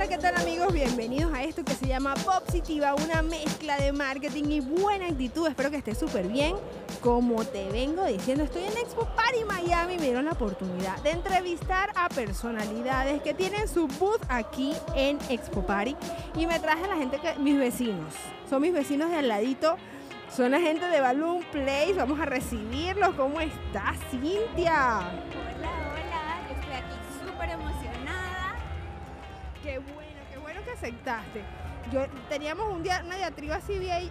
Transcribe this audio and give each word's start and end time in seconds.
Hola, 0.00 0.08
¿qué 0.08 0.16
tal 0.16 0.34
amigos? 0.36 0.72
Bienvenidos 0.72 1.30
a 1.34 1.44
esto 1.44 1.62
que 1.62 1.74
se 1.74 1.86
llama 1.86 2.14
Positiva, 2.14 2.94
una 2.94 3.20
mezcla 3.20 3.76
de 3.76 3.92
marketing 3.92 4.44
y 4.44 4.60
buena 4.60 5.08
actitud. 5.08 5.46
Espero 5.46 5.70
que 5.70 5.76
estés 5.76 5.98
súper 5.98 6.26
bien. 6.26 6.56
Como 7.02 7.44
te 7.44 7.68
vengo 7.68 8.06
diciendo, 8.06 8.44
estoy 8.44 8.62
en 8.62 8.78
Expo 8.78 9.04
Party 9.14 9.44
Miami 9.44 9.98
me 9.98 10.04
dieron 10.04 10.24
la 10.24 10.32
oportunidad 10.32 10.96
de 11.02 11.10
entrevistar 11.10 11.92
a 11.94 12.08
personalidades 12.08 13.20
que 13.20 13.34
tienen 13.34 13.68
su 13.68 13.88
booth 13.88 14.22
aquí 14.30 14.72
en 14.94 15.18
Expo 15.28 15.66
Party 15.66 15.94
y 16.34 16.46
me 16.46 16.58
traje 16.60 16.82
a 16.84 16.88
la 16.88 16.96
gente 16.96 17.18
que 17.18 17.34
mis 17.38 17.58
vecinos. 17.58 18.14
Son 18.48 18.62
mis 18.62 18.72
vecinos 18.72 19.10
de 19.10 19.16
al 19.16 19.28
ladito. 19.28 19.76
Son 20.34 20.50
la 20.50 20.60
gente 20.60 20.86
de 20.86 20.98
Balloon 21.02 21.42
Place. 21.52 21.92
Vamos 21.92 22.18
a 22.18 22.24
recibirlos. 22.24 23.14
¿Cómo 23.16 23.38
estás, 23.38 23.98
Cintia? 24.10 25.10
Hola, 25.58 25.70
hola, 25.92 26.40
estoy 26.48 26.72
aquí 26.72 26.96
súper 27.22 27.50
emocionada. 27.50 28.49
Qué 29.62 29.78
bueno, 29.78 30.20
qué 30.32 30.38
bueno 30.38 30.64
que 30.64 30.70
aceptaste. 30.70 31.42
Yo 31.92 32.06
teníamos 32.28 32.72
un 32.72 32.82
día 32.82 33.02
una 33.04 33.16
diatriba 33.16 33.60
Silvia 33.60 34.00
y, 34.00 34.10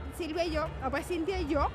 yo, 0.52 0.68
pues 0.92 1.08
Cintia 1.08 1.40
y 1.40 1.48
yo, 1.48 1.70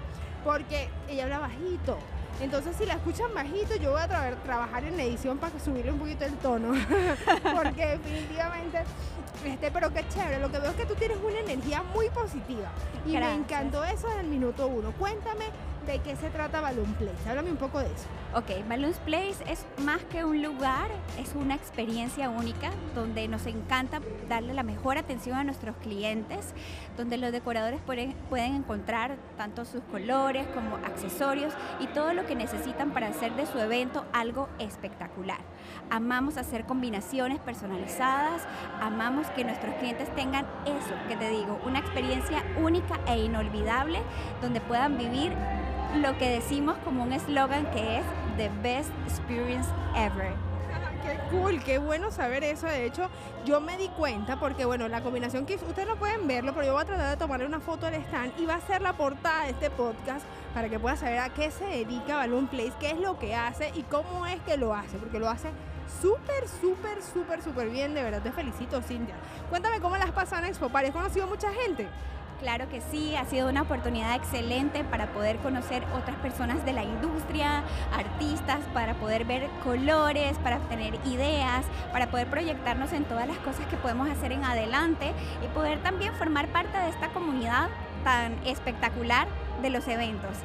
porque 0.45 0.89
ella 1.09 1.25
habla 1.25 1.39
bajito. 1.41 1.99
Entonces, 2.41 2.77
si 2.77 2.85
la 2.87 2.95
escuchan 2.95 3.33
bajito, 3.35 3.77
yo 3.77 3.93
voy 3.93 4.01
a 4.03 4.09
tra- 4.09 4.37
trabajar 4.43 4.85
en 4.85 4.99
edición 4.99 5.39
para 5.39 5.59
subirle 5.61 5.93
un 5.93 5.99
poquito 5.99 6.25
el 6.25 6.35
tono. 6.35 6.73
porque 7.55 7.87
definitivamente, 7.87 8.79
este, 9.45 9.71
pero 9.71 9.93
qué 9.93 10.05
chévere. 10.09 10.41
Lo 10.41 10.51
que 10.51 10.59
veo 10.59 10.71
es 10.71 10.77
que 10.77 10.87
tú 10.87 10.95
tienes 10.95 11.19
una 11.25 11.39
energía 11.39 11.83
muy 11.95 12.09
positiva. 12.11 12.69
Y 13.07 13.13
me 13.13 13.35
encantó 13.35 13.85
eso 13.85 14.09
del 14.17 14.27
minuto 14.27 14.67
uno. 14.67 14.93
Cuéntame 14.93 15.45
de 15.87 15.99
qué 15.99 16.17
se 16.17 16.31
trata 16.31 16.63
Balloon 16.63 16.95
Place. 16.95 17.29
Háblame 17.29 17.51
un 17.51 17.59
poco 17.59 17.79
de 17.79 17.85
eso. 17.87 18.07
Ok, 18.35 18.67
Balloons 18.67 18.97
Place 19.01 19.37
es 19.47 19.67
más 19.85 20.03
que 20.05 20.25
un 20.25 20.43
lugar, 20.43 20.89
es 21.21 21.35
una 21.35 21.55
experiencia 21.55 22.31
única 22.31 22.71
donde 22.95 23.29
nos 23.29 23.45
encanta 23.45 24.01
darle 24.27 24.55
la 24.55 24.63
mejor 24.63 24.97
atención 24.97 25.37
a 25.37 25.45
nuestros 25.45 25.77
clientes, 25.77 26.55
donde 26.97 27.19
los 27.19 27.33
decoradores 27.33 27.81
pueden, 27.85 28.15
pueden 28.31 28.55
encontrar 28.55 29.17
tanto 29.37 29.67
sus 29.67 29.83
colores 29.93 30.47
como 30.55 30.77
accesorios 30.77 31.53
y 31.79 31.87
todo 31.89 32.15
lo 32.15 32.24
que 32.25 32.35
necesitan 32.35 32.91
para 32.93 33.09
hacer 33.09 33.35
de 33.35 33.47
su 33.47 33.59
evento 33.59 34.05
algo 34.13 34.49
espectacular. 34.59 35.39
Amamos 35.91 36.37
hacer 36.37 36.65
combinaciones 36.65 37.39
personalizadas, 37.41 38.47
amamos 38.81 39.27
que 39.29 39.45
nuestros 39.45 39.75
clientes 39.77 40.15
tengan 40.15 40.47
eso 40.67 40.95
que 41.09 41.17
te 41.17 41.29
digo, 41.31 41.61
una 41.65 41.79
experiencia 41.79 42.43
única 42.61 42.99
e 43.07 43.19
inolvidable 43.19 44.01
donde 44.41 44.61
puedan 44.61 44.99
vivir 44.99 45.33
lo 45.97 46.17
que 46.19 46.29
decimos 46.29 46.77
como 46.85 47.03
un 47.03 47.13
eslogan 47.13 47.71
que 47.71 47.99
es 47.99 48.05
The 48.37 48.51
Best 48.63 48.91
Experience 49.07 49.71
Ever. 49.95 50.54
Qué 51.05 51.19
cool, 51.31 51.63
qué 51.63 51.77
bueno 51.77 52.11
saber 52.11 52.45
eso. 52.45 52.67
De 52.67 52.87
hecho, 52.87 53.11
yo 53.45 53.61
me 53.61 53.77
di 53.77 53.89
cuenta 53.89 54.41
porque, 54.41 54.65
bueno, 54.65 54.89
la 54.89 55.03
combinación 55.03 55.45
que 55.45 55.57
ustedes 55.57 55.87
no 55.87 55.97
pueden 55.97 56.27
verlo, 56.27 56.55
pero 56.55 56.67
yo 56.67 56.73
voy 56.73 56.81
a 56.81 56.87
tratar 56.87 57.11
de 57.11 57.17
tomarle 57.19 57.45
una 57.45 57.61
foto 57.61 57.87
al 57.87 57.95
stand 57.95 58.33
y 58.39 58.47
va 58.47 58.55
a 58.55 58.61
ser 58.63 58.81
la 58.81 58.95
portada 58.95 59.45
de 59.45 59.51
este 59.51 59.69
podcast 59.69 60.25
para 60.55 60.71
que 60.71 60.79
puedas 60.79 61.01
saber 61.01 61.19
a 61.19 61.29
qué 61.29 61.51
se 61.51 61.67
dedica 61.67 62.17
Balloon 62.17 62.47
Place, 62.47 62.73
qué 62.81 62.93
es 62.93 62.99
lo 62.99 63.19
que 63.19 63.35
hace 63.35 63.71
y 63.75 63.83
cómo 63.83 64.27
es 64.27 64.41
que 64.47 64.57
lo 64.57 64.75
hace, 64.75 64.97
porque 64.97 65.19
lo 65.19 65.29
hace 65.29 65.51
súper, 66.01 66.49
súper, 66.49 67.03
súper, 67.03 67.43
súper 67.43 67.69
bien. 67.69 67.93
De 67.93 68.03
verdad, 68.03 68.23
te 68.23 68.33
felicito, 68.33 68.81
Cintia. 68.81 69.15
Cuéntame 69.51 69.81
cómo 69.81 69.99
las 69.99 70.11
pasado 70.13 70.43
en 70.43 70.49
Expo 70.49 70.71
Party. 70.71 70.89
¿Has 70.89 70.95
conocido 70.95 71.27
mucha 71.27 71.53
gente? 71.53 71.87
Claro 72.45 72.69
que 72.69 72.83
sí, 72.83 73.17
ha 73.17 73.25
sido 73.25 73.49
una 73.49 73.63
oportunidad 73.63 74.15
excelente 74.17 74.85
para 74.85 75.07
poder 75.15 75.39
conocer 75.39 75.83
otras 75.97 76.15
personas 76.17 76.63
de 76.67 76.75
la 76.75 76.85
industria, 76.85 77.63
artistas, 77.91 78.61
para 78.75 78.93
poder 78.97 79.25
ver 79.25 79.49
colores, 79.65 80.37
para 80.41 80.59
tener 80.59 80.95
ideas, 81.07 81.65
para 81.91 82.09
poder 82.09 82.27
proyectarnos 82.27 82.93
en 82.93 83.05
todas 83.05 83.27
las 83.27 83.39
cosas 83.39 83.65
que 83.69 83.79
podemos 83.79 84.11
hacer 84.11 84.31
en 84.31 84.45
adelante 84.45 85.15
y 85.43 85.49
poder 85.55 85.79
también 85.79 86.13
formar 86.17 86.49
parte 86.49 86.77
de 86.77 86.91
esta 86.91 87.09
comunidad 87.15 87.71
tan 88.05 88.35
espectacular 88.45 89.27
de 89.63 89.71
los 89.71 89.89
eventos. 89.89 90.37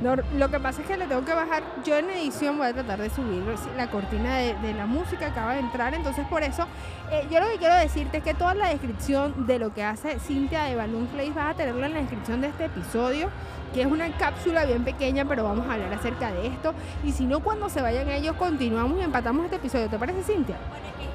No, 0.00 0.16
lo 0.16 0.50
que 0.50 0.58
pasa 0.58 0.80
es 0.80 0.88
que 0.88 0.96
le 0.96 1.06
tengo 1.06 1.24
que 1.24 1.34
bajar. 1.34 1.62
Yo 1.84 1.98
en 1.98 2.08
edición 2.08 2.56
voy 2.56 2.68
a 2.68 2.72
tratar 2.72 3.00
de 3.00 3.10
subir 3.10 3.44
la 3.76 3.90
cortina 3.90 4.36
de, 4.38 4.74
la 4.74 4.86
música 4.86 5.26
acaba 5.26 5.52
de 5.54 5.60
entrar. 5.60 5.92
Entonces, 5.92 6.26
por 6.26 6.42
eso, 6.42 6.66
eh, 7.10 7.26
yo 7.30 7.38
lo 7.40 7.48
que 7.48 7.58
quiero 7.58 7.74
decirte 7.74 8.18
es 8.18 8.24
que 8.24 8.32
toda 8.32 8.54
la 8.54 8.70
descripción 8.70 9.46
de 9.46 9.58
lo 9.58 9.74
que 9.74 9.84
hace 9.84 10.18
Cintia 10.18 10.64
de 10.64 10.74
Balloon 10.74 11.06
Place 11.08 11.32
vas 11.32 11.54
a 11.54 11.54
tenerlo 11.54 11.84
en 11.84 11.92
la 11.92 12.00
descripción 12.00 12.40
de 12.40 12.48
este 12.48 12.64
episodio, 12.64 13.28
que 13.74 13.82
es 13.82 13.86
una 13.86 14.10
cápsula 14.16 14.64
bien 14.64 14.84
pequeña, 14.84 15.26
pero 15.26 15.44
vamos 15.44 15.68
a 15.68 15.74
hablar 15.74 15.92
acerca 15.92 16.32
de 16.32 16.46
esto. 16.46 16.72
Y 17.04 17.12
si 17.12 17.26
no, 17.26 17.40
cuando 17.40 17.68
se 17.68 17.82
vayan 17.82 18.08
ellos, 18.08 18.36
continuamos 18.36 18.98
y 19.00 19.02
empatamos 19.02 19.44
este 19.44 19.56
episodio. 19.56 19.88
¿Te 19.90 19.98
parece, 19.98 20.22
Cintia? 20.22 20.56
Bueno, 20.70 20.86
que 20.98 21.09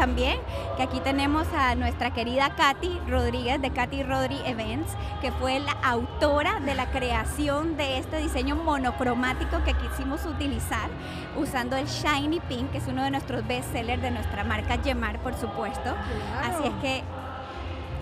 también 0.00 0.38
que 0.78 0.82
aquí 0.82 0.98
tenemos 1.00 1.46
a 1.54 1.74
nuestra 1.74 2.10
querida 2.10 2.54
Katy 2.56 3.00
Rodríguez 3.06 3.60
de 3.60 3.70
Katy 3.70 4.02
Rodri 4.02 4.40
Events, 4.46 4.90
que 5.20 5.30
fue 5.30 5.60
la 5.60 5.72
autora 5.82 6.58
de 6.60 6.74
la 6.74 6.90
creación 6.90 7.76
de 7.76 7.98
este 7.98 8.16
diseño 8.16 8.56
monocromático 8.56 9.62
que 9.62 9.74
quisimos 9.74 10.24
utilizar 10.24 10.88
usando 11.36 11.76
el 11.76 11.86
Shiny 11.86 12.40
Pink, 12.40 12.70
que 12.70 12.78
es 12.78 12.86
uno 12.88 13.04
de 13.04 13.10
nuestros 13.10 13.46
bestsellers 13.46 14.00
de 14.00 14.10
nuestra 14.10 14.42
marca 14.42 14.76
Yemar, 14.76 15.18
por 15.18 15.34
supuesto. 15.34 15.94
Así 16.42 16.68
es 16.68 16.74
que 16.80 17.04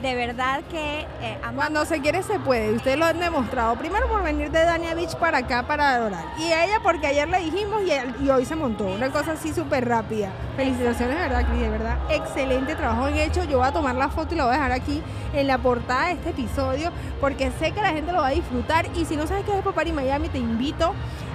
de 0.03 0.14
verdad 0.14 0.62
que 0.70 1.00
eh, 1.22 1.38
Cuando 1.54 1.84
se 1.84 2.00
quiere 2.00 2.22
se 2.22 2.38
puede, 2.38 2.72
ustedes 2.72 2.98
lo 2.98 3.06
han 3.06 3.19
demostrado. 3.19 3.76
Primero 3.76 4.09
por 4.09 4.22
venir 4.22 4.50
de 4.50 4.62
Dania 4.64 4.94
Beach 4.94 5.16
para 5.16 5.38
acá 5.38 5.64
para 5.66 5.94
adorar. 5.94 6.25
Y 6.38 6.47
ella 6.47 6.81
porque 6.82 7.09
ayer 7.09 7.28
le 7.28 7.41
dijimos 7.41 7.82
y, 8.20 8.31
hoy 8.31 8.44
se 8.44 8.54
montó. 8.54 8.84
Una 8.84 9.10
cosa 9.10 9.32
así 9.32 9.53
súper 9.53 9.88
rápida. 9.88 10.31
Felicitaciones, 10.56 11.16
de 11.16 11.22
verdad, 11.22 11.47
Cris, 11.48 11.60
de 11.60 11.69
verdad. 11.69 11.98
Excelente 12.10 12.75
trabajo 12.76 13.06
bien 13.06 13.28
hecho. 13.28 13.44
Yo 13.44 13.59
voy 13.59 13.66
a 13.66 13.72
tomar 13.72 13.97
la 13.97 14.09
foto 14.09 14.34
y 14.34 14.38
la 14.38 14.44
voy 14.44 14.54
a 14.54 14.56
dejar 14.56 14.72
aquí 14.72 15.03
en 15.32 15.47
la 15.47 15.59
portada 15.59 16.06
de 16.06 16.12
este 16.12 16.30
episodio 16.30 16.91
porque 17.20 17.50
sé 17.59 17.72
que 17.72 17.82
la 17.82 17.91
gente 17.91 18.12
lo 18.12 18.20
va 18.20 18.28
a 18.28 18.32
disfrutar. 18.32 18.86
Y 18.94 19.04
si 19.04 19.16
no 19.16 19.26
sabes 19.26 19.44
qué 19.44 19.59
es 19.59 19.65
Party 19.65 19.92
Miami, 19.92 20.28
te 20.28 20.38
invito 20.38 20.94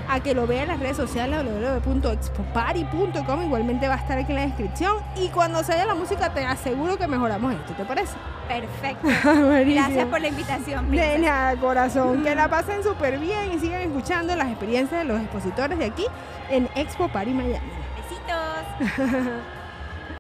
a 0.09 0.19
que 0.19 0.34
lo 0.34 0.47
vean 0.47 0.64
en 0.64 0.68
las 0.69 0.80
redes 0.80 0.97
sociales 0.97 1.44
www.expopari.com. 1.44 3.44
Igualmente 3.44 3.88
va 3.88 3.96
a 3.96 3.97
estar 3.97 4.18
aquí 4.18 4.31
en 4.31 4.38
la 4.38 4.46
descripción. 4.46 4.97
Y 5.16 5.30
cuando 5.30 5.64
se 5.64 5.74
haya 5.74 5.86
la 5.86 5.96
música, 5.96 6.34
te 6.34 6.46
aseguro 6.46 6.97
que 6.97 7.08
mejoramos 7.08 7.53
esto. 7.53 7.74
¿Te 7.74 7.86
parece? 7.86 8.13
perfecto. 8.47 9.08
Gracias 9.66 10.06
por 10.08 10.22
la 10.22 10.28
invitación. 10.28 10.92
De 10.92 10.97
princesa. 10.97 11.18
nada, 11.19 11.56
corazón. 11.62 12.24
Que 12.24 12.36
la 12.36 12.50
pasen 12.50 12.84
súper 12.84 13.18
bien 13.19 13.53
y 13.53 13.59
sigan 13.59 13.81
escuchando 13.81 14.36
las 14.36 14.50
experiencias 14.50 15.02
de 15.02 15.06
los 15.06 15.22
expositores 15.22 15.78
de 15.80 15.86
aquí 15.86 16.06
en 16.50 16.68
Expo 16.75 17.08
Party 17.08 17.31
Miami. 17.31 17.59
Besitos. 17.96 19.02